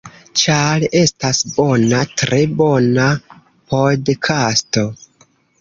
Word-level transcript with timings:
Ĉar 0.43 0.85
estas 1.01 1.41
bona, 1.57 2.01
tre 2.21 2.41
bona 2.63 3.07
podkasto. 3.75 4.89